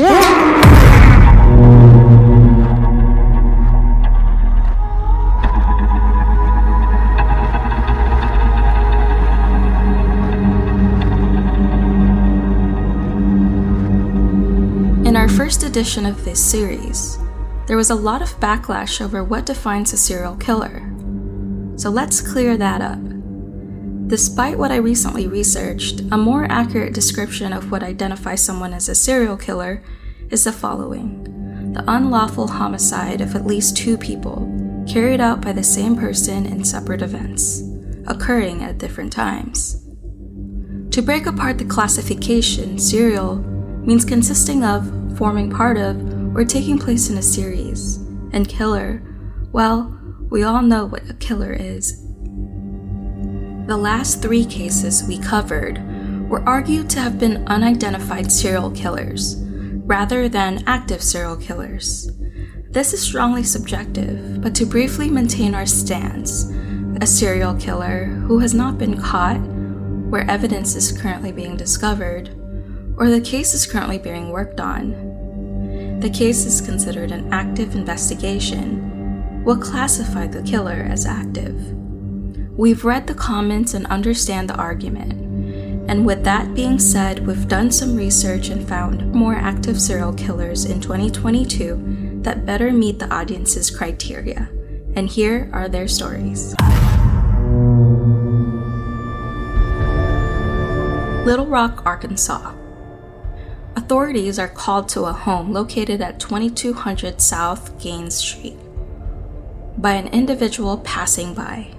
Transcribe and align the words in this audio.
In 0.00 0.06
our 15.14 15.28
first 15.28 15.62
edition 15.62 16.06
of 16.06 16.24
this 16.24 16.44
series, 16.44 17.16
there 17.68 17.76
was 17.76 17.90
a 17.90 17.94
lot 17.94 18.20
of 18.20 18.40
backlash 18.40 19.00
over 19.00 19.22
what 19.22 19.46
defines 19.46 19.92
a 19.92 19.96
serial 19.96 20.34
killer. 20.34 20.90
So 21.76 21.90
let's 21.90 22.20
clear 22.20 22.56
that 22.56 22.80
up. 22.80 23.13
Despite 24.14 24.56
what 24.56 24.70
I 24.70 24.76
recently 24.76 25.26
researched, 25.26 26.02
a 26.12 26.16
more 26.16 26.46
accurate 26.48 26.94
description 26.94 27.52
of 27.52 27.72
what 27.72 27.82
identifies 27.82 28.40
someone 28.40 28.72
as 28.72 28.88
a 28.88 28.94
serial 28.94 29.36
killer 29.36 29.82
is 30.30 30.44
the 30.44 30.52
following 30.52 31.72
the 31.74 31.82
unlawful 31.88 32.46
homicide 32.46 33.20
of 33.20 33.34
at 33.34 33.44
least 33.44 33.76
two 33.76 33.98
people, 33.98 34.46
carried 34.86 35.20
out 35.20 35.40
by 35.40 35.50
the 35.50 35.64
same 35.64 35.96
person 35.96 36.46
in 36.46 36.64
separate 36.64 37.02
events, 37.02 37.64
occurring 38.06 38.62
at 38.62 38.78
different 38.78 39.12
times. 39.12 39.84
To 40.92 41.02
break 41.02 41.26
apart 41.26 41.58
the 41.58 41.64
classification, 41.64 42.78
serial 42.78 43.38
means 43.84 44.04
consisting 44.04 44.62
of, 44.62 45.18
forming 45.18 45.50
part 45.50 45.76
of, 45.76 45.96
or 46.36 46.44
taking 46.44 46.78
place 46.78 47.10
in 47.10 47.18
a 47.18 47.22
series. 47.22 47.96
And 48.32 48.48
killer, 48.48 49.02
well, 49.50 49.98
we 50.30 50.44
all 50.44 50.62
know 50.62 50.86
what 50.86 51.10
a 51.10 51.14
killer 51.14 51.52
is. 51.52 52.00
The 53.66 53.78
last 53.78 54.20
three 54.20 54.44
cases 54.44 55.04
we 55.08 55.18
covered 55.18 55.80
were 56.28 56.46
argued 56.46 56.90
to 56.90 57.00
have 57.00 57.18
been 57.18 57.46
unidentified 57.46 58.30
serial 58.30 58.70
killers, 58.70 59.36
rather 59.86 60.28
than 60.28 60.62
active 60.66 61.02
serial 61.02 61.38
killers. 61.38 62.10
This 62.68 62.92
is 62.92 63.00
strongly 63.00 63.42
subjective, 63.42 64.42
but 64.42 64.54
to 64.56 64.66
briefly 64.66 65.08
maintain 65.08 65.54
our 65.54 65.64
stance, 65.64 66.44
a 67.00 67.06
serial 67.06 67.54
killer 67.54 68.04
who 68.04 68.38
has 68.40 68.52
not 68.52 68.76
been 68.76 69.00
caught, 69.00 69.40
where 70.10 70.30
evidence 70.30 70.74
is 70.74 70.92
currently 70.92 71.32
being 71.32 71.56
discovered, 71.56 72.28
or 72.98 73.08
the 73.08 73.20
case 73.20 73.54
is 73.54 73.64
currently 73.64 73.96
being 73.96 74.28
worked 74.28 74.60
on. 74.60 76.00
The 76.00 76.10
case 76.10 76.44
is 76.44 76.60
considered 76.60 77.12
an 77.12 77.32
active 77.32 77.74
investigation. 77.74 79.42
We'll 79.42 79.56
classify 79.56 80.26
the 80.26 80.42
killer 80.42 80.86
as 80.90 81.06
active. 81.06 81.56
We've 82.56 82.84
read 82.84 83.08
the 83.08 83.14
comments 83.14 83.74
and 83.74 83.84
understand 83.88 84.48
the 84.48 84.54
argument. 84.54 85.12
And 85.90 86.06
with 86.06 86.22
that 86.22 86.54
being 86.54 86.78
said, 86.78 87.26
we've 87.26 87.48
done 87.48 87.72
some 87.72 87.96
research 87.96 88.48
and 88.48 88.66
found 88.66 89.12
more 89.12 89.34
active 89.34 89.80
serial 89.80 90.12
killers 90.12 90.64
in 90.64 90.80
2022 90.80 92.20
that 92.22 92.46
better 92.46 92.72
meet 92.72 93.00
the 93.00 93.12
audience's 93.12 93.72
criteria. 93.72 94.48
And 94.94 95.08
here 95.08 95.50
are 95.52 95.68
their 95.68 95.88
stories. 95.88 96.54
Little 101.26 101.46
Rock, 101.46 101.84
Arkansas. 101.84 102.54
Authorities 103.74 104.38
are 104.38 104.46
called 104.46 104.88
to 104.90 105.06
a 105.06 105.12
home 105.12 105.52
located 105.52 106.00
at 106.00 106.20
2200 106.20 107.20
South 107.20 107.82
Gaines 107.82 108.14
Street 108.14 108.56
by 109.76 109.94
an 109.94 110.06
individual 110.08 110.78
passing 110.78 111.34
by. 111.34 111.74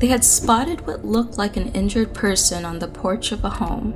They 0.00 0.06
had 0.06 0.24
spotted 0.24 0.86
what 0.86 1.04
looked 1.04 1.38
like 1.38 1.56
an 1.56 1.72
injured 1.72 2.14
person 2.14 2.64
on 2.64 2.78
the 2.78 2.86
porch 2.86 3.32
of 3.32 3.44
a 3.44 3.50
home. 3.50 3.92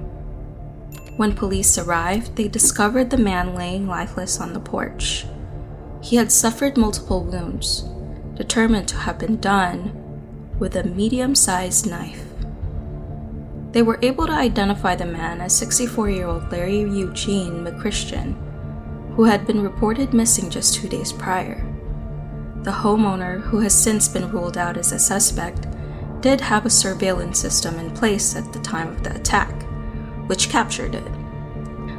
When 1.17 1.35
police 1.35 1.79
arrived, 1.79 2.35
they 2.35 2.49
discovered 2.49 3.11
the 3.11 3.19
man 3.19 3.55
laying 3.55 3.87
lifeless 3.87 4.41
on 4.41 4.53
the 4.53 4.61
porch. 4.61 5.27
He 6.03 6.17
had 6.17 6.33
suffered 6.33 6.77
multiple 6.77 7.23
wounds, 7.23 7.85
determined 8.35 8.89
to 8.89 8.97
have 8.97 9.19
been 9.19 9.39
done 9.39 9.93
with 10.59 10.75
a 10.75 10.83
medium 10.83 11.37
sized 11.37 11.89
knife. 11.89 12.25
They 13.71 13.83
were 13.83 14.01
able 14.03 14.27
to 14.27 14.33
identify 14.33 14.97
the 14.97 15.07
man 15.07 15.41
as 15.41 15.57
64 15.57 16.11
year 16.11 16.27
old 16.27 16.51
Larry 16.51 16.81
Eugene 16.81 17.65
McChristian, 17.65 18.35
who 19.15 19.25
had 19.25 19.47
been 19.47 19.63
reported 19.63 20.13
missing 20.13 20.51
just 20.51 20.75
two 20.75 20.89
days 20.89 21.13
prior. 21.13 21.65
The 22.63 22.73
homeowner, 22.73 23.41
who 23.41 23.61
has 23.61 23.75
since 23.75 24.09
been 24.09 24.31
ruled 24.31 24.59
out 24.59 24.77
as 24.77 24.93
a 24.93 24.99
suspect, 24.99 25.67
did 26.23 26.41
have 26.41 26.65
a 26.65 26.71
surveillance 26.71 27.39
system 27.39 27.79
in 27.79 27.91
place 27.91 28.35
at 28.35 28.53
the 28.53 28.61
time 28.61 28.89
of 28.89 29.03
the 29.03 29.15
attack, 29.15 29.53
which 30.29 30.49
captured 30.49 30.95
it. 30.95 31.07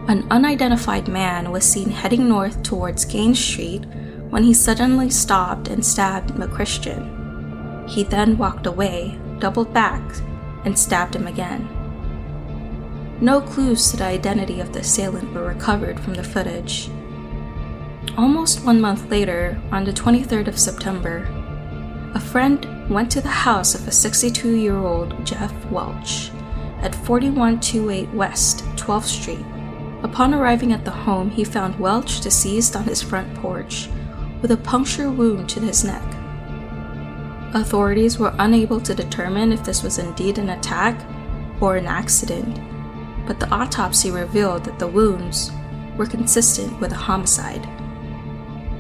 An 0.08 0.26
unidentified 0.32 1.08
man 1.08 1.52
was 1.52 1.64
seen 1.64 1.90
heading 1.90 2.28
north 2.28 2.64
towards 2.64 3.06
Gaines 3.06 3.40
Street 3.44 3.86
when 4.30 4.44
he 4.44 4.54
suddenly 4.54 5.10
stopped 5.10 5.68
and 5.68 5.86
stabbed 5.86 6.32
McChristian. 6.32 7.88
He 7.88 8.04
then 8.04 8.38
walked 8.38 8.66
away, 8.66 9.20
doubled 9.40 9.74
back, 9.74 10.02
and 10.66 10.80
stabbed 10.80 11.16
him 11.16 11.28
again. 11.28 11.70
No 13.22 13.42
clues 13.42 13.92
to 13.92 13.98
the 13.98 14.06
identity 14.06 14.60
of 14.60 14.74
the 14.74 14.80
assailant 14.80 15.34
were 15.34 15.46
recovered 15.46 16.00
from 16.00 16.16
the 16.16 16.24
footage. 16.24 16.90
Almost 18.18 18.66
one 18.66 18.82
month 18.82 19.10
later, 19.10 19.62
on 19.72 19.86
the 19.86 19.94
23rd 19.94 20.48
of 20.48 20.60
September, 20.60 21.28
a 22.14 22.20
friend 22.20 22.66
went 22.90 23.10
to 23.12 23.22
the 23.22 23.30
house 23.30 23.76
of 23.76 23.88
a 23.88 23.92
62 23.92 24.56
year 24.56 24.78
old 24.78 25.26
Jeff 25.26 25.54
Welch 25.72 26.32
at 26.82 26.94
4128 26.94 28.10
West 28.10 28.66
12th 28.76 29.04
Street. 29.04 29.46
Upon 30.04 30.34
arriving 30.34 30.74
at 30.74 30.84
the 30.84 30.92
home, 30.92 31.30
he 31.30 31.46
found 31.46 31.80
Welch 31.80 32.20
deceased 32.20 32.76
on 32.76 32.84
his 32.84 33.02
front 33.02 33.34
porch 33.36 33.90
with 34.42 34.52
a 34.52 34.58
puncture 34.58 35.10
wound 35.10 35.48
to 35.50 35.62
his 35.62 35.86
neck. 35.86 36.04
Authorities 37.54 38.20
were 38.20 38.34
unable 38.40 38.82
to 38.82 38.94
determine 38.94 39.54
if 39.54 39.64
this 39.64 39.82
was 39.82 39.98
indeed 39.98 40.38
an 40.38 40.50
attack 40.50 41.00
or 41.62 41.78
an 41.78 41.86
accident, 41.86 42.60
but 43.26 43.40
the 43.40 43.50
autopsy 43.50 44.12
revealed 44.12 44.66
that 44.66 44.80
the 44.80 44.88
wounds 44.88 45.52
were 45.96 46.06
consistent 46.06 46.78
with 46.82 46.92
a 46.92 46.96
homicide. 46.96 47.66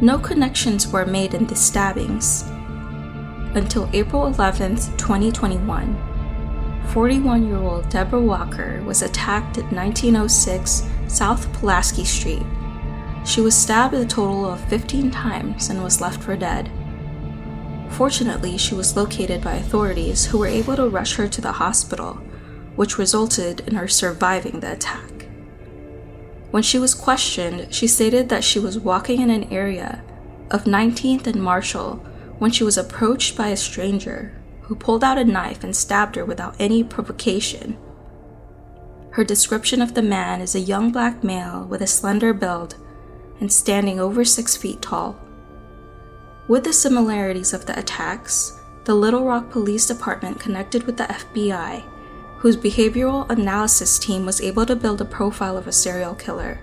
No 0.01 0.17
connections 0.19 0.91
were 0.91 1.05
made 1.05 1.33
in 1.33 1.47
the 1.47 1.55
stabbings, 1.55 2.43
until 3.55 3.89
April 3.93 4.27
11, 4.27 4.75
2021. 4.97 6.09
41 6.87 7.47
year 7.47 7.57
old 7.57 7.89
Deborah 7.89 8.19
Walker 8.19 8.83
was 8.83 9.01
attacked 9.01 9.57
at 9.57 9.71
1906 9.71 10.87
South 11.07 11.51
Pulaski 11.53 12.03
Street. 12.03 12.43
She 13.25 13.41
was 13.41 13.55
stabbed 13.55 13.93
a 13.93 14.05
total 14.05 14.45
of 14.45 14.63
15 14.65 15.09
times 15.11 15.69
and 15.69 15.83
was 15.83 16.01
left 16.01 16.21
for 16.21 16.35
dead. 16.35 16.69
Fortunately, 17.89 18.57
she 18.57 18.75
was 18.75 18.97
located 18.97 19.41
by 19.41 19.53
authorities 19.53 20.25
who 20.25 20.39
were 20.39 20.47
able 20.47 20.75
to 20.75 20.89
rush 20.89 21.15
her 21.15 21.27
to 21.27 21.41
the 21.41 21.53
hospital, 21.53 22.15
which 22.75 22.97
resulted 22.97 23.61
in 23.61 23.75
her 23.75 23.87
surviving 23.87 24.59
the 24.59 24.73
attack. 24.73 25.27
When 26.51 26.63
she 26.63 26.79
was 26.79 26.93
questioned, 26.93 27.73
she 27.73 27.87
stated 27.87 28.29
that 28.29 28.43
she 28.43 28.59
was 28.59 28.79
walking 28.79 29.21
in 29.21 29.29
an 29.29 29.51
area 29.51 30.03
of 30.51 30.65
19th 30.65 31.27
and 31.27 31.41
Marshall 31.41 32.05
when 32.39 32.51
she 32.51 32.63
was 32.63 32.77
approached 32.77 33.37
by 33.37 33.49
a 33.49 33.57
stranger 33.57 34.33
who 34.61 34.75
pulled 34.75 35.03
out 35.03 35.17
a 35.17 35.23
knife 35.23 35.63
and 35.63 35.75
stabbed 35.75 36.15
her 36.15 36.25
without 36.25 36.55
any 36.59 36.83
provocation. 36.83 37.77
Her 39.11 39.23
description 39.23 39.81
of 39.81 39.93
the 39.93 40.01
man 40.01 40.41
is 40.41 40.55
a 40.55 40.59
young 40.59 40.91
black 40.91 41.23
male 41.23 41.65
with 41.65 41.81
a 41.81 41.87
slender 41.87 42.33
build 42.33 42.75
and 43.39 43.51
standing 43.51 43.99
over 43.99 44.25
six 44.25 44.57
feet 44.57 44.81
tall. 44.81 45.19
With 46.47 46.63
the 46.63 46.73
similarities 46.73 47.53
of 47.53 47.65
the 47.65 47.77
attacks, 47.77 48.59
the 48.85 48.95
Little 48.95 49.23
Rock 49.23 49.49
Police 49.49 49.85
Department 49.85 50.39
connected 50.39 50.83
with 50.83 50.97
the 50.97 51.03
FBI, 51.03 51.83
whose 52.37 52.57
behavioral 52.57 53.29
analysis 53.29 53.97
team 53.97 54.25
was 54.25 54.41
able 54.41 54.65
to 54.65 54.75
build 54.75 54.99
a 54.99 55.05
profile 55.05 55.57
of 55.57 55.67
a 55.67 55.71
serial 55.71 56.15
killer. 56.15 56.59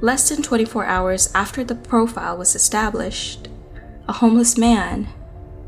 Less 0.00 0.28
than 0.28 0.42
24 0.42 0.86
hours 0.86 1.30
after 1.34 1.62
the 1.62 1.74
profile 1.76 2.36
was 2.36 2.56
established, 2.56 3.48
a 4.08 4.12
homeless 4.12 4.58
man 4.58 5.08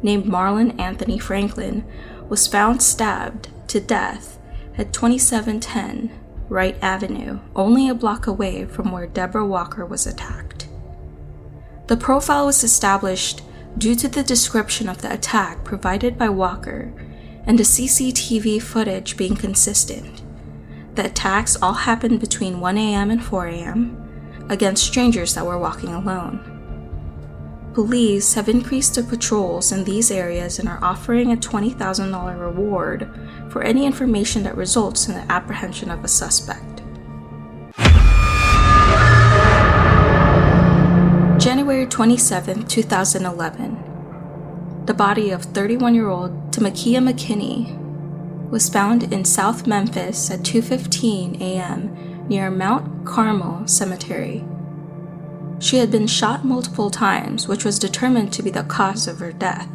named 0.03 0.25
Marlon 0.25 0.79
Anthony 0.79 1.19
Franklin 1.19 1.85
was 2.29 2.47
found 2.47 2.83
stabbed 2.83 3.49
to 3.69 3.81
death 3.81 4.39
at 4.77 4.93
2710 4.93 6.11
Wright 6.49 6.77
Avenue, 6.83 7.41
only 7.57 7.89
a 7.89 7.95
block 7.95 8.27
away 8.27 8.65
from 8.65 8.93
where 8.93 9.07
Deborah 9.07 9.47
Walker 9.47 9.85
was 9.85 10.07
attacked. 10.07 10.69
The 11.87 11.97
profile 11.97 12.47
was 12.47 12.63
established 12.63 13.43
due 13.79 13.95
to 13.97 14.09
the 14.09 14.23
description 14.23 14.89
of 14.89 15.03
the 15.03 15.13
attack 15.13 15.65
provided 15.65 16.19
by 16.19 16.29
Walker 16.29 16.93
and 17.47 17.59
the 17.59 17.65
CCTV 17.65 18.61
footage 18.61 19.17
being 19.17 19.37
consistent. 19.37 20.23
The 20.95 21.07
attacks 21.07 21.57
all 21.61 21.75
happened 21.75 22.21
between 22.21 22.61
1 22.61 22.79
a.m. 22.79 23.11
and 23.11 23.25
4 23.25 23.47
a.m. 23.49 24.47
against 24.49 24.85
strangers 24.85 25.35
that 25.35 25.47
were 25.47 25.59
walking 25.59 25.91
alone. 25.91 26.56
Police 27.77 28.33
have 28.33 28.49
increased 28.49 28.95
their 28.95 29.05
patrols 29.05 29.71
in 29.71 29.85
these 29.85 30.11
areas 30.11 30.59
and 30.59 30.67
are 30.67 30.83
offering 30.83 31.31
a 31.31 31.37
$20,000 31.37 32.41
reward 32.41 33.07
for 33.51 33.63
any 33.63 33.85
information 33.85 34.45
that 34.45 34.57
results 34.57 35.09
in 35.09 35.15
the 35.15 35.31
apprehension 35.31 35.91
of 35.91 36.03
a 36.03 36.09
suspect. 36.09 36.81
January 41.39 41.85
27, 41.85 42.65
2011. 42.65 44.85
The 44.87 44.95
body 44.95 45.29
of 45.29 45.43
31 45.43 45.95
year 45.95 46.09
old 46.09 46.51
Tamakia 46.53 47.07
McKinney 47.07 47.79
was 48.49 48.71
found 48.71 49.13
in 49.13 49.27
South 49.27 49.67
Memphis 49.67 50.31
at 50.31 50.41
2:15 50.41 51.43
a.m. 51.43 52.27
near 52.27 52.51
Mount 52.51 53.05
Carmel 53.05 53.69
Cemetery. 53.69 54.43
She 55.59 55.79
had 55.79 55.91
been 55.91 56.07
shot 56.07 56.45
multiple 56.45 56.91
times, 56.91 57.49
which 57.49 57.65
was 57.65 57.79
determined 57.79 58.33
to 58.35 58.43
be 58.43 58.51
the 58.51 58.63
cause 58.63 59.09
of 59.09 59.19
her 59.21 59.33
death. 59.33 59.69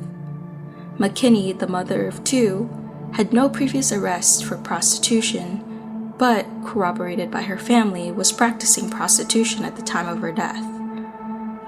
McKinney, 0.97 1.57
the 1.57 1.67
mother 1.67 2.07
of 2.07 2.23
two, 2.23 2.69
had 3.13 3.33
no 3.33 3.49
previous 3.49 3.91
arrests 3.91 4.41
for 4.41 4.57
prostitution, 4.57 6.13
but, 6.17 6.45
corroborated 6.63 7.31
by 7.31 7.41
her 7.41 7.57
family, 7.57 8.11
was 8.11 8.31
practicing 8.31 8.89
prostitution 8.89 9.65
at 9.65 9.75
the 9.75 9.81
time 9.81 10.07
of 10.07 10.19
her 10.19 10.31
death. 10.31 10.63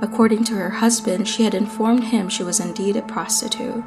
According 0.02 0.44
to 0.46 0.54
her 0.56 0.70
husband, 0.70 1.28
she 1.28 1.44
had 1.44 1.56
informed 1.56 2.06
him 2.06 2.30
she 2.30 2.44
was 2.44 2.60
indeed 2.60 2.96
a 2.96 3.02
prostitute. 3.02 3.84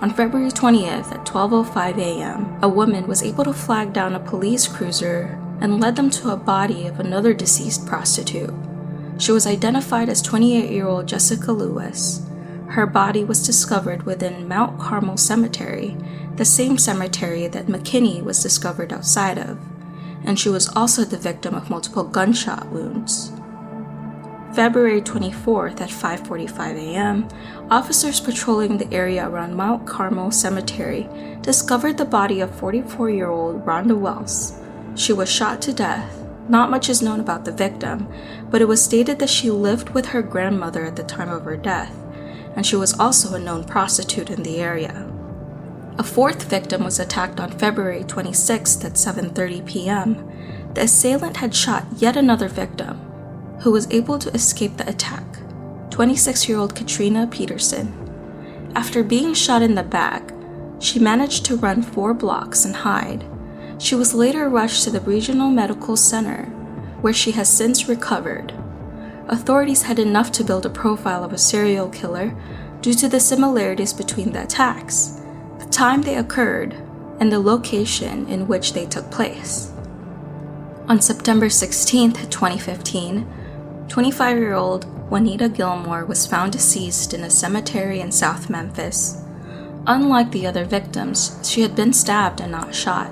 On 0.00 0.10
February 0.10 0.50
20th 0.50 1.12
at 1.12 1.26
12:05 1.26 1.98
a.m., 1.98 2.58
a 2.62 2.68
woman 2.68 3.06
was 3.06 3.22
able 3.22 3.44
to 3.44 3.52
flag 3.52 3.92
down 3.92 4.14
a 4.14 4.20
police 4.20 4.66
cruiser 4.66 5.38
and 5.60 5.80
led 5.80 5.96
them 5.96 6.10
to 6.10 6.30
a 6.30 6.36
body 6.36 6.86
of 6.86 6.98
another 6.98 7.34
deceased 7.34 7.86
prostitute. 7.86 8.54
She 9.18 9.32
was 9.32 9.46
identified 9.46 10.08
as 10.08 10.22
28-year-old 10.22 11.06
Jessica 11.06 11.52
Lewis. 11.52 12.26
Her 12.68 12.86
body 12.86 13.22
was 13.22 13.44
discovered 13.44 14.04
within 14.04 14.48
Mount 14.48 14.80
Carmel 14.80 15.16
Cemetery, 15.16 15.96
the 16.36 16.44
same 16.44 16.78
cemetery 16.78 17.46
that 17.46 17.66
McKinney 17.66 18.22
was 18.22 18.42
discovered 18.42 18.92
outside 18.92 19.38
of, 19.38 19.58
and 20.24 20.38
she 20.38 20.48
was 20.48 20.68
also 20.74 21.04
the 21.04 21.18
victim 21.18 21.54
of 21.54 21.68
multiple 21.68 22.04
gunshot 22.04 22.68
wounds. 22.70 23.30
February 24.54 25.00
24th 25.00 25.80
at 25.80 25.88
5:45 25.88 26.76
a.m., 26.76 27.28
officers 27.70 28.20
patrolling 28.20 28.76
the 28.76 28.92
area 28.92 29.28
around 29.28 29.54
Mount 29.54 29.86
Carmel 29.86 30.30
Cemetery 30.30 31.08
discovered 31.42 31.96
the 31.96 32.04
body 32.04 32.40
of 32.40 32.50
44-year-old 32.50 33.64
Rhonda 33.64 33.98
Wells. 33.98 34.58
She 34.94 35.12
was 35.12 35.30
shot 35.30 35.62
to 35.62 35.72
death. 35.72 36.21
Not 36.48 36.70
much 36.70 36.88
is 36.88 37.02
known 37.02 37.20
about 37.20 37.44
the 37.44 37.52
victim, 37.52 38.08
but 38.50 38.60
it 38.60 38.68
was 38.68 38.82
stated 38.82 39.18
that 39.18 39.30
she 39.30 39.50
lived 39.50 39.90
with 39.90 40.06
her 40.06 40.22
grandmother 40.22 40.84
at 40.84 40.96
the 40.96 41.04
time 41.04 41.28
of 41.28 41.44
her 41.44 41.56
death, 41.56 41.94
and 42.56 42.66
she 42.66 42.76
was 42.76 42.98
also 42.98 43.34
a 43.34 43.38
known 43.38 43.64
prostitute 43.64 44.30
in 44.30 44.42
the 44.42 44.58
area. 44.58 45.08
A 45.98 46.02
fourth 46.02 46.44
victim 46.44 46.84
was 46.84 46.98
attacked 46.98 47.38
on 47.38 47.50
February 47.50 48.02
26th 48.02 48.84
at 48.84 48.94
7:30 48.94 49.66
p.m. 49.66 50.30
The 50.74 50.82
assailant 50.82 51.36
had 51.36 51.54
shot 51.54 51.86
yet 51.96 52.16
another 52.16 52.48
victim, 52.48 52.98
who 53.60 53.70
was 53.70 53.90
able 53.90 54.18
to 54.18 54.32
escape 54.34 54.76
the 54.78 54.88
attack 54.88 55.24
26 55.90 56.48
year 56.48 56.58
old 56.58 56.74
Katrina 56.74 57.26
Peterson. 57.26 57.92
After 58.74 59.04
being 59.04 59.34
shot 59.34 59.60
in 59.60 59.74
the 59.74 59.82
back, 59.82 60.32
she 60.80 60.98
managed 60.98 61.44
to 61.44 61.56
run 61.56 61.82
four 61.82 62.14
blocks 62.14 62.64
and 62.64 62.74
hide. 62.74 63.24
She 63.82 63.96
was 63.96 64.14
later 64.14 64.48
rushed 64.48 64.84
to 64.84 64.90
the 64.90 65.00
regional 65.00 65.50
medical 65.50 65.96
center, 65.96 66.44
where 67.00 67.12
she 67.12 67.32
has 67.32 67.48
since 67.48 67.88
recovered. 67.88 68.54
Authorities 69.26 69.82
had 69.82 69.98
enough 69.98 70.30
to 70.32 70.44
build 70.44 70.64
a 70.64 70.70
profile 70.70 71.24
of 71.24 71.32
a 71.32 71.38
serial 71.38 71.88
killer 71.88 72.32
due 72.80 72.94
to 72.94 73.08
the 73.08 73.18
similarities 73.18 73.92
between 73.92 74.30
the 74.30 74.44
attacks, 74.44 75.20
the 75.58 75.66
time 75.66 76.02
they 76.02 76.14
occurred, 76.14 76.74
and 77.18 77.32
the 77.32 77.40
location 77.40 78.28
in 78.28 78.46
which 78.46 78.72
they 78.72 78.86
took 78.86 79.10
place. 79.10 79.72
On 80.86 81.00
September 81.00 81.48
16, 81.48 82.12
2015, 82.12 83.26
25 83.88 84.38
year 84.38 84.54
old 84.54 84.84
Juanita 85.10 85.48
Gilmore 85.48 86.04
was 86.04 86.24
found 86.24 86.52
deceased 86.52 87.12
in 87.12 87.24
a 87.24 87.30
cemetery 87.30 87.98
in 87.98 88.12
South 88.12 88.48
Memphis. 88.48 89.24
Unlike 89.88 90.30
the 90.30 90.46
other 90.46 90.64
victims, 90.64 91.36
she 91.42 91.62
had 91.62 91.74
been 91.74 91.92
stabbed 91.92 92.40
and 92.40 92.52
not 92.52 92.76
shot. 92.76 93.10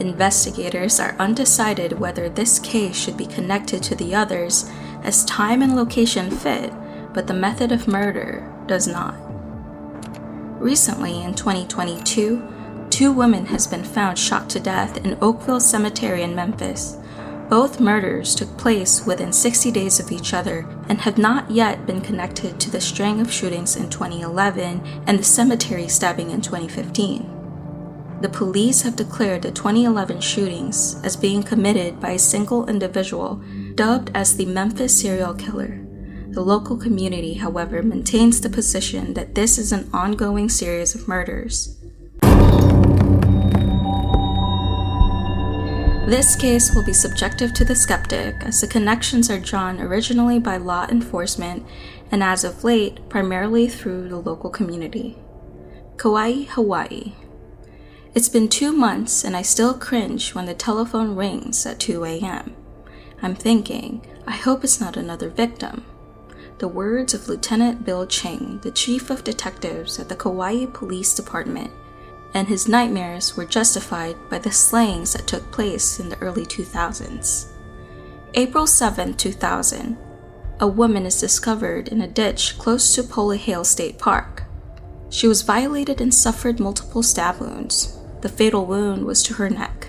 Investigators 0.00 1.00
are 1.00 1.16
undecided 1.18 1.98
whether 1.98 2.28
this 2.28 2.60
case 2.60 2.96
should 2.96 3.16
be 3.16 3.26
connected 3.26 3.82
to 3.82 3.96
the 3.96 4.14
others, 4.14 4.70
as 5.02 5.24
time 5.24 5.60
and 5.60 5.74
location 5.74 6.30
fit, 6.30 6.72
but 7.12 7.26
the 7.26 7.34
method 7.34 7.72
of 7.72 7.88
murder 7.88 8.48
does 8.66 8.86
not. 8.86 9.14
Recently, 10.60 11.22
in 11.22 11.34
2022, 11.34 12.86
two 12.90 13.12
women 13.12 13.46
has 13.46 13.66
been 13.66 13.82
found 13.82 14.18
shot 14.18 14.48
to 14.50 14.60
death 14.60 14.96
in 15.04 15.18
Oakville 15.20 15.60
Cemetery 15.60 16.22
in 16.22 16.34
Memphis. 16.34 16.96
Both 17.48 17.80
murders 17.80 18.34
took 18.34 18.56
place 18.58 19.06
within 19.06 19.32
60 19.32 19.70
days 19.70 19.98
of 19.98 20.12
each 20.12 20.34
other 20.34 20.66
and 20.88 21.00
have 21.00 21.16
not 21.16 21.50
yet 21.50 21.86
been 21.86 22.02
connected 22.02 22.60
to 22.60 22.70
the 22.70 22.80
string 22.80 23.20
of 23.20 23.32
shootings 23.32 23.74
in 23.74 23.88
2011 23.88 25.02
and 25.06 25.18
the 25.18 25.24
cemetery 25.24 25.88
stabbing 25.88 26.30
in 26.30 26.40
2015. 26.40 27.37
The 28.20 28.28
police 28.28 28.82
have 28.82 28.96
declared 28.96 29.42
the 29.42 29.52
2011 29.52 30.20
shootings 30.20 31.00
as 31.04 31.16
being 31.16 31.40
committed 31.40 32.00
by 32.00 32.10
a 32.10 32.18
single 32.18 32.68
individual 32.68 33.40
dubbed 33.76 34.10
as 34.12 34.36
the 34.36 34.44
Memphis 34.44 35.00
serial 35.00 35.34
killer. 35.34 35.78
The 36.30 36.40
local 36.40 36.76
community, 36.76 37.34
however, 37.34 37.80
maintains 37.80 38.40
the 38.40 38.50
position 38.50 39.14
that 39.14 39.36
this 39.36 39.56
is 39.56 39.70
an 39.70 39.88
ongoing 39.92 40.48
series 40.48 40.96
of 40.96 41.06
murders. 41.06 41.78
This 46.08 46.34
case 46.34 46.74
will 46.74 46.84
be 46.84 46.92
subjective 46.92 47.54
to 47.54 47.64
the 47.64 47.76
skeptic, 47.76 48.34
as 48.40 48.60
the 48.60 48.66
connections 48.66 49.30
are 49.30 49.38
drawn 49.38 49.80
originally 49.80 50.40
by 50.40 50.56
law 50.56 50.88
enforcement 50.88 51.64
and 52.10 52.24
as 52.24 52.42
of 52.42 52.64
late, 52.64 53.08
primarily 53.08 53.68
through 53.68 54.08
the 54.08 54.16
local 54.16 54.50
community. 54.50 55.18
Kauai, 55.98 56.46
Hawaii. 56.50 57.12
It's 58.18 58.28
been 58.28 58.48
two 58.48 58.72
months 58.72 59.22
and 59.22 59.36
I 59.36 59.42
still 59.42 59.74
cringe 59.74 60.34
when 60.34 60.46
the 60.46 60.52
telephone 60.52 61.14
rings 61.14 61.64
at 61.64 61.78
2 61.78 62.04
a.m. 62.04 62.52
I'm 63.22 63.36
thinking, 63.36 64.04
I 64.26 64.32
hope 64.32 64.64
it's 64.64 64.80
not 64.80 64.96
another 64.96 65.30
victim. 65.30 65.84
The 66.58 66.66
words 66.66 67.14
of 67.14 67.28
Lieutenant 67.28 67.84
Bill 67.84 68.08
Ching, 68.08 68.58
the 68.64 68.72
chief 68.72 69.10
of 69.10 69.22
detectives 69.22 70.00
at 70.00 70.08
the 70.08 70.16
Kauai 70.16 70.66
Police 70.66 71.14
Department, 71.14 71.70
and 72.34 72.48
his 72.48 72.66
nightmares 72.66 73.36
were 73.36 73.44
justified 73.44 74.16
by 74.28 74.40
the 74.40 74.50
slayings 74.50 75.12
that 75.12 75.28
took 75.28 75.52
place 75.52 76.00
in 76.00 76.08
the 76.08 76.18
early 76.18 76.44
2000s. 76.44 77.52
April 78.34 78.66
7, 78.66 79.14
2000, 79.14 79.96
a 80.58 80.66
woman 80.66 81.06
is 81.06 81.20
discovered 81.20 81.86
in 81.86 82.00
a 82.00 82.08
ditch 82.08 82.58
close 82.58 82.96
to 82.96 83.04
Polihale 83.04 83.64
State 83.64 83.96
Park. 83.96 84.42
She 85.08 85.28
was 85.28 85.42
violated 85.42 86.00
and 86.00 86.12
suffered 86.12 86.58
multiple 86.58 87.04
stab 87.04 87.38
wounds. 87.38 87.94
The 88.20 88.28
fatal 88.28 88.66
wound 88.66 89.04
was 89.04 89.22
to 89.24 89.34
her 89.34 89.50
neck. 89.50 89.88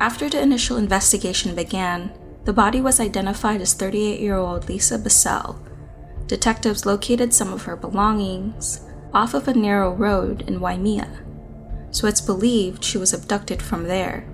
After 0.00 0.28
the 0.28 0.40
initial 0.40 0.76
investigation 0.76 1.54
began, 1.54 2.12
the 2.44 2.52
body 2.52 2.80
was 2.80 3.00
identified 3.00 3.60
as 3.60 3.74
38 3.74 4.20
year 4.20 4.36
old 4.36 4.68
Lisa 4.68 4.98
Bissell. 4.98 5.60
Detectives 6.26 6.86
located 6.86 7.34
some 7.34 7.52
of 7.52 7.62
her 7.62 7.76
belongings 7.76 8.80
off 9.12 9.34
of 9.34 9.48
a 9.48 9.54
narrow 9.54 9.92
road 9.92 10.42
in 10.46 10.60
Waimea 10.60 11.24
so 11.90 12.06
it's 12.06 12.20
believed 12.20 12.84
she 12.84 12.98
was 12.98 13.12
abducted 13.12 13.62
from 13.62 13.84
there. 13.84 14.26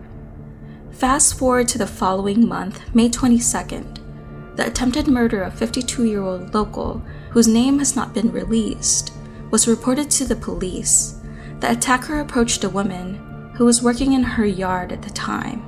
Fast 0.91 1.39
forward 1.39 1.69
to 1.69 1.79
the 1.79 1.87
following 1.87 2.47
month, 2.47 2.95
May 2.95 3.09
22nd. 3.09 4.57
The 4.57 4.67
attempted 4.67 5.09
murder 5.09 5.43
of 5.43 5.55
52 5.55 6.05
year 6.05 6.23
old 6.23 6.55
local, 6.55 7.03
whose 7.31 7.49
name 7.49 7.79
has 7.79 7.97
not 7.97 8.15
been 8.15 8.31
released, 8.31 9.13
was 9.51 9.69
reported 9.69 10.11
to 10.13 10.25
the 10.25 10.37
police. 10.37 11.21
The 11.61 11.71
attacker 11.71 12.21
approached 12.21 12.65
a 12.65 12.69
woman 12.69 13.53
who 13.55 13.65
was 13.65 13.83
working 13.83 14.13
in 14.13 14.23
her 14.23 14.45
yard 14.45 14.93
at 14.93 15.03
the 15.03 15.11
time 15.11 15.63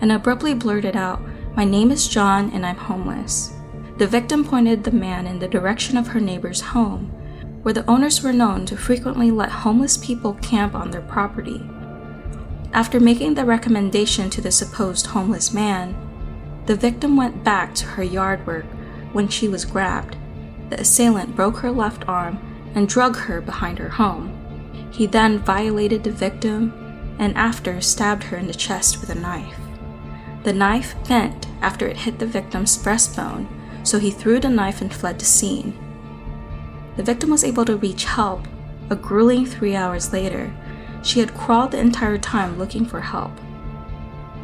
and 0.00 0.10
abruptly 0.10 0.54
blurted 0.54 0.96
out, 0.96 1.20
My 1.56 1.64
name 1.64 1.90
is 1.90 2.08
John 2.08 2.50
and 2.52 2.66
I'm 2.66 2.76
homeless. 2.76 3.52
The 3.98 4.06
victim 4.06 4.44
pointed 4.44 4.82
the 4.82 4.90
man 4.90 5.26
in 5.26 5.38
the 5.38 5.48
direction 5.48 5.96
of 5.96 6.08
her 6.08 6.20
neighbor's 6.20 6.60
home 6.60 7.10
where 7.64 7.74
the 7.74 7.88
owners 7.90 8.22
were 8.22 8.32
known 8.32 8.66
to 8.66 8.76
frequently 8.76 9.30
let 9.30 9.50
homeless 9.50 9.96
people 9.96 10.34
camp 10.34 10.74
on 10.74 10.90
their 10.90 11.00
property. 11.00 11.66
After 12.74 13.00
making 13.00 13.34
the 13.34 13.46
recommendation 13.46 14.28
to 14.30 14.42
the 14.42 14.52
supposed 14.52 15.06
homeless 15.06 15.54
man, 15.54 15.96
the 16.66 16.76
victim 16.76 17.16
went 17.16 17.42
back 17.42 17.74
to 17.76 17.86
her 17.86 18.02
yard 18.02 18.46
work 18.46 18.66
when 19.14 19.28
she 19.28 19.48
was 19.48 19.64
grabbed. 19.64 20.16
The 20.68 20.80
assailant 20.80 21.34
broke 21.34 21.58
her 21.58 21.70
left 21.70 22.06
arm 22.06 22.38
and 22.74 22.86
drug 22.86 23.16
her 23.16 23.40
behind 23.40 23.78
her 23.78 23.88
home. 23.88 24.43
He 24.94 25.06
then 25.06 25.40
violated 25.40 26.04
the 26.04 26.12
victim 26.12 26.72
and 27.18 27.36
after 27.36 27.80
stabbed 27.80 28.22
her 28.24 28.36
in 28.36 28.46
the 28.46 28.54
chest 28.54 29.00
with 29.00 29.10
a 29.10 29.14
knife. 29.16 29.58
The 30.44 30.52
knife 30.52 30.94
bent 31.08 31.48
after 31.60 31.88
it 31.88 31.96
hit 31.96 32.20
the 32.20 32.26
victim's 32.26 32.78
breastbone, 32.78 33.48
so 33.82 33.98
he 33.98 34.12
threw 34.12 34.38
the 34.38 34.48
knife 34.48 34.80
and 34.80 34.94
fled 34.94 35.18
the 35.18 35.24
scene. 35.24 35.76
The 36.96 37.02
victim 37.02 37.30
was 37.30 37.42
able 37.42 37.64
to 37.64 37.76
reach 37.76 38.04
help 38.04 38.46
a 38.88 38.94
grueling 38.94 39.46
three 39.46 39.74
hours 39.74 40.12
later. 40.12 40.54
She 41.02 41.18
had 41.20 41.34
crawled 41.34 41.72
the 41.72 41.80
entire 41.80 42.18
time 42.18 42.58
looking 42.58 42.86
for 42.86 43.00
help. 43.00 43.32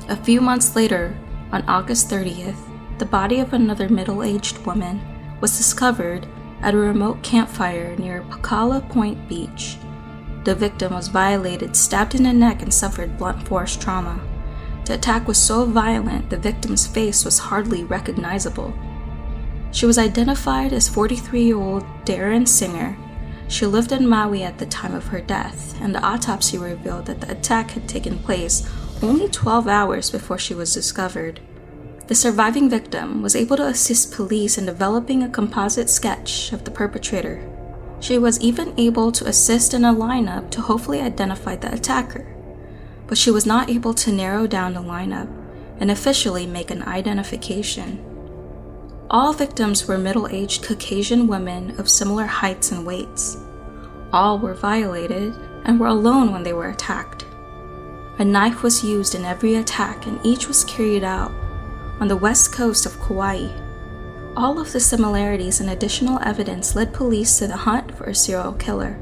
A 0.09 0.17
few 0.17 0.41
months 0.41 0.75
later, 0.75 1.17
on 1.53 1.63
August 1.69 2.11
30th, 2.11 2.59
the 2.99 3.07
body 3.07 3.39
of 3.39 3.53
another 3.53 3.89
middle 3.89 4.23
aged 4.23 4.59
woman 4.67 5.01
was 5.41 5.57
discovered 5.57 6.27
at 6.61 6.75
a 6.75 6.79
remote 6.79 7.23
campfire 7.23 7.95
near 7.97 8.23
Pakala 8.23 8.87
Point 8.89 9.29
Beach. 9.29 9.77
The 10.45 10.55
victim 10.55 10.95
was 10.95 11.09
violated, 11.09 11.77
stabbed 11.77 12.15
in 12.15 12.23
the 12.23 12.33
neck, 12.33 12.63
and 12.63 12.73
suffered 12.73 13.19
blunt 13.19 13.47
force 13.47 13.77
trauma. 13.77 14.21
The 14.87 14.95
attack 14.95 15.29
was 15.29 15.39
so 15.39 15.67
violent 15.67 16.31
the 16.31 16.37
victim's 16.37 16.87
face 16.87 17.25
was 17.25 17.39
hardly 17.39 17.85
recognizable. 17.85 18.75
She 19.73 19.87
was 19.87 19.99
identified 19.99 20.73
as 20.73 20.89
43 20.89 21.45
year 21.45 21.57
old 21.57 21.85
Darren 22.05 22.49
Singer. 22.49 22.97
She 23.49 23.67
lived 23.67 23.93
in 23.93 24.09
Maui 24.09 24.43
at 24.43 24.59
the 24.59 24.67
time 24.67 24.95
of 24.95 25.09
her 25.09 25.21
death, 25.21 25.81
and 25.81 25.95
the 25.95 26.03
autopsy 26.03 26.57
revealed 26.57 27.07
that 27.07 27.21
the 27.21 27.31
attack 27.31 27.73
had 27.73 27.89
taken 27.89 28.19
place 28.19 28.69
only 29.03 29.29
12 29.29 29.69
hours 29.69 30.11
before 30.11 30.39
she 30.39 30.55
was 30.55 30.75
discovered. 30.75 31.41
The 32.07 32.15
surviving 32.15 32.69
victim 32.69 33.23
was 33.23 33.37
able 33.37 33.57
to 33.59 33.67
assist 33.67 34.13
police 34.13 34.59
in 34.59 34.67
developing 34.67 35.23
a 35.23 35.29
composite 35.29 35.89
sketch 35.89 36.53
of 36.53 36.65
the 36.65 36.71
perpetrator. 36.71 37.41
She 38.01 38.19
was 38.19 38.41
even 38.41 38.75
able 38.79 39.13
to 39.13 39.27
assist 39.27 39.75
in 39.75 39.85
a 39.85 39.95
lineup 39.95 40.51
to 40.53 40.63
hopefully 40.63 41.01
identify 41.01 41.57
the 41.57 41.73
attacker, 41.73 42.27
but 43.07 43.19
she 43.19 43.31
was 43.31 43.47
not 43.47 43.69
able 43.69 43.95
to 43.95 44.11
narrow 44.11 44.47
down 44.47 44.75
the 44.75 44.81
lineup 44.81 45.29
and 45.79 45.91
officially 45.91 46.47
make 46.47 46.71
an 46.71 46.83
identification. 46.83 48.05
All 49.11 49.33
victims 49.33 49.87
were 49.87 49.99
middle 49.99 50.29
aged 50.29 50.63
Caucasian 50.63 51.27
women 51.27 51.79
of 51.79 51.91
similar 51.91 52.27
heights 52.27 52.73
and 52.73 52.87
weights. 52.87 53.37
All 54.13 54.39
were 54.39 54.55
violated 54.55 55.35
and 55.65 55.79
were 55.79 55.89
alone 55.89 56.33
when 56.33 56.43
they 56.43 56.53
were 56.53 56.69
attacked. 56.69 57.27
A 58.19 58.25
knife 58.25 58.63
was 58.63 58.85
used 58.85 59.15
in 59.15 59.25
every 59.25 59.55
attack, 59.55 60.07
and 60.07 60.25
each 60.25 60.47
was 60.47 60.65
carried 60.65 61.03
out 61.03 61.33
on 62.01 62.09
the 62.09 62.17
west 62.17 62.53
coast 62.53 62.87
of 62.87 63.01
Kauai. 63.01 63.49
All 64.37 64.61
of 64.61 64.73
the 64.73 64.81
similarities 64.81 65.61
and 65.61 65.69
additional 65.69 66.21
evidence 66.23 66.77
led 66.77 66.95
police 66.95 67.39
to 67.39 67.49
the 67.49 67.57
hunt 67.57 67.97
for 67.97 68.05
a 68.05 68.15
serial 68.15 68.53
killer. 68.53 68.99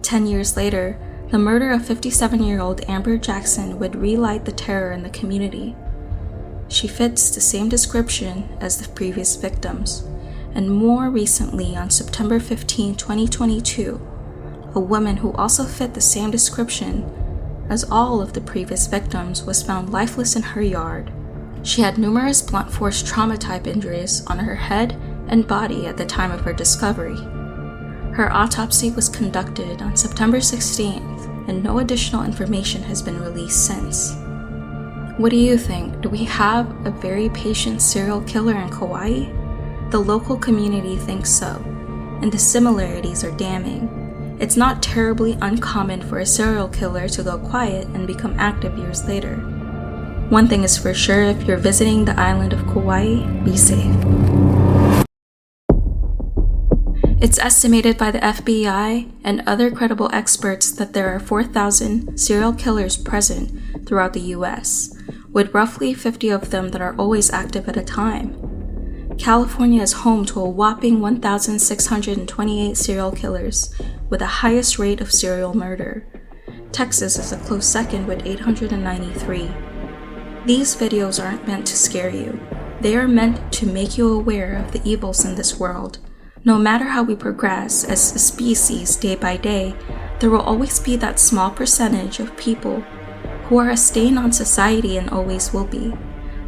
Ten 0.00 0.26
years 0.26 0.56
later, 0.56 0.96
the 1.30 1.38
murder 1.38 1.72
of 1.72 1.84
57 1.84 2.42
year 2.42 2.60
old 2.60 2.82
Amber 2.88 3.18
Jackson 3.18 3.78
would 3.78 3.96
relight 3.96 4.44
the 4.44 4.52
terror 4.52 4.92
in 4.92 5.02
the 5.02 5.10
community. 5.10 5.74
She 6.68 6.86
fits 6.86 7.30
the 7.30 7.40
same 7.40 7.68
description 7.68 8.48
as 8.60 8.78
the 8.78 8.88
previous 8.92 9.34
victims. 9.36 10.04
And 10.54 10.70
more 10.70 11.10
recently, 11.10 11.76
on 11.76 11.90
September 11.90 12.38
15, 12.38 12.94
2022, 12.94 14.00
a 14.74 14.80
woman 14.80 15.18
who 15.18 15.32
also 15.32 15.64
fit 15.64 15.94
the 15.94 16.00
same 16.00 16.30
description 16.30 17.10
as 17.68 17.84
all 17.90 18.20
of 18.20 18.34
the 18.34 18.40
previous 18.40 18.86
victims 18.86 19.42
was 19.44 19.62
found 19.62 19.90
lifeless 19.90 20.36
in 20.36 20.42
her 20.42 20.62
yard. 20.62 21.10
She 21.62 21.82
had 21.82 21.98
numerous 21.98 22.42
blunt 22.42 22.72
force 22.72 23.02
trauma 23.02 23.36
type 23.36 23.66
injuries 23.66 24.24
on 24.26 24.38
her 24.38 24.56
head 24.56 25.00
and 25.28 25.46
body 25.46 25.86
at 25.86 25.96
the 25.96 26.04
time 26.04 26.32
of 26.32 26.40
her 26.40 26.52
discovery. 26.52 27.16
Her 28.12 28.30
autopsy 28.32 28.90
was 28.90 29.08
conducted 29.08 29.80
on 29.80 29.96
September 29.96 30.38
16th, 30.38 31.48
and 31.48 31.62
no 31.62 31.78
additional 31.78 32.24
information 32.24 32.82
has 32.82 33.00
been 33.00 33.20
released 33.20 33.66
since. 33.66 34.14
What 35.18 35.30
do 35.30 35.36
you 35.36 35.56
think? 35.56 36.00
Do 36.00 36.08
we 36.08 36.24
have 36.24 36.68
a 36.86 36.90
very 36.90 37.28
patient 37.30 37.80
serial 37.80 38.22
killer 38.22 38.56
in 38.56 38.70
Kauai? 38.70 39.30
The 39.90 39.98
local 39.98 40.36
community 40.36 40.96
thinks 40.96 41.30
so, 41.30 41.62
and 42.22 42.32
the 42.32 42.38
similarities 42.38 43.24
are 43.24 43.36
damning. 43.36 44.36
It's 44.40 44.56
not 44.56 44.82
terribly 44.82 45.38
uncommon 45.40 46.02
for 46.02 46.18
a 46.18 46.26
serial 46.26 46.68
killer 46.68 47.08
to 47.10 47.22
go 47.22 47.38
quiet 47.38 47.86
and 47.88 48.06
become 48.06 48.34
active 48.38 48.76
years 48.76 49.04
later. 49.06 49.36
One 50.32 50.48
thing 50.48 50.64
is 50.64 50.78
for 50.78 50.94
sure 50.94 51.24
if 51.24 51.44
you're 51.44 51.58
visiting 51.58 52.06
the 52.06 52.18
island 52.18 52.54
of 52.54 52.64
Kauai, 52.64 53.20
be 53.44 53.54
safe. 53.54 53.94
It's 57.20 57.38
estimated 57.38 57.98
by 57.98 58.12
the 58.12 58.20
FBI 58.20 59.12
and 59.22 59.42
other 59.46 59.70
credible 59.70 60.08
experts 60.10 60.72
that 60.72 60.94
there 60.94 61.14
are 61.14 61.20
4,000 61.20 62.16
serial 62.16 62.54
killers 62.54 62.96
present 62.96 63.86
throughout 63.86 64.14
the 64.14 64.32
US, 64.32 64.96
with 65.32 65.52
roughly 65.52 65.92
50 65.92 66.30
of 66.30 66.48
them 66.48 66.70
that 66.70 66.80
are 66.80 66.96
always 66.96 67.30
active 67.30 67.68
at 67.68 67.76
a 67.76 67.84
time. 67.84 68.32
California 69.18 69.82
is 69.82 70.00
home 70.00 70.24
to 70.24 70.40
a 70.40 70.48
whopping 70.48 71.02
1,628 71.02 72.74
serial 72.74 73.12
killers, 73.12 73.74
with 74.08 74.20
the 74.20 74.40
highest 74.40 74.78
rate 74.78 75.02
of 75.02 75.12
serial 75.12 75.52
murder. 75.52 76.06
Texas 76.72 77.18
is 77.18 77.32
a 77.32 77.36
close 77.36 77.66
second 77.66 78.06
with 78.06 78.24
893. 78.24 79.71
These 80.44 80.74
videos 80.74 81.24
aren't 81.24 81.46
meant 81.46 81.68
to 81.68 81.76
scare 81.76 82.10
you, 82.10 82.40
they 82.80 82.96
are 82.96 83.06
meant 83.06 83.52
to 83.52 83.66
make 83.66 83.96
you 83.96 84.12
aware 84.12 84.56
of 84.56 84.72
the 84.72 84.82
evils 84.84 85.24
in 85.24 85.36
this 85.36 85.60
world. 85.60 85.98
No 86.44 86.58
matter 86.58 86.86
how 86.86 87.04
we 87.04 87.14
progress 87.14 87.84
as 87.84 88.12
a 88.12 88.18
species 88.18 88.96
day 88.96 89.14
by 89.14 89.36
day, 89.36 89.76
there 90.18 90.30
will 90.30 90.40
always 90.40 90.80
be 90.80 90.96
that 90.96 91.20
small 91.20 91.52
percentage 91.52 92.18
of 92.18 92.36
people 92.36 92.80
who 93.44 93.58
are 93.58 93.70
a 93.70 93.76
stain 93.76 94.18
on 94.18 94.32
society 94.32 94.96
and 94.96 95.10
always 95.10 95.52
will 95.52 95.66
be. 95.66 95.94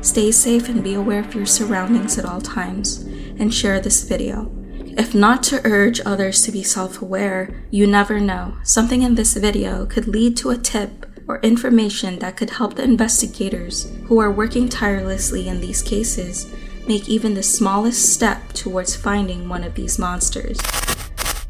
Stay 0.00 0.32
safe 0.32 0.68
and 0.68 0.82
be 0.82 0.94
aware 0.94 1.20
of 1.20 1.34
your 1.34 1.46
surroundings 1.46 2.18
at 2.18 2.24
all 2.24 2.40
times, 2.40 3.02
and 3.38 3.54
share 3.54 3.78
this 3.78 4.02
video. 4.02 4.50
If 4.98 5.14
not 5.14 5.44
to 5.44 5.60
urge 5.64 6.00
others 6.04 6.42
to 6.42 6.52
be 6.52 6.64
self 6.64 7.00
aware, 7.00 7.64
you 7.70 7.86
never 7.86 8.18
know. 8.18 8.56
Something 8.64 9.02
in 9.02 9.14
this 9.14 9.34
video 9.34 9.86
could 9.86 10.08
lead 10.08 10.36
to 10.38 10.50
a 10.50 10.58
tip 10.58 11.06
or 11.26 11.38
information 11.40 12.18
that 12.18 12.36
could 12.36 12.50
help 12.50 12.74
the 12.74 12.84
investigators 12.84 13.90
who 14.06 14.18
are 14.18 14.30
working 14.30 14.68
tirelessly 14.68 15.48
in 15.48 15.60
these 15.60 15.82
cases 15.82 16.52
make 16.86 17.08
even 17.08 17.34
the 17.34 17.42
smallest 17.42 18.12
step 18.12 18.52
towards 18.52 18.94
finding 18.94 19.48
one 19.48 19.64
of 19.64 19.74
these 19.74 19.98
monsters. 19.98 20.58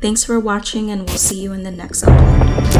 Thanks 0.00 0.24
for 0.24 0.38
watching, 0.38 0.90
and 0.90 1.06
we'll 1.08 1.18
see 1.18 1.40
you 1.40 1.52
in 1.52 1.62
the 1.62 1.70
next 1.70 2.02
upload. 2.02 2.73